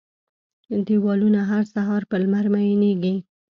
[0.87, 3.15] دیوالونه، هر سهار په لمر میینیږې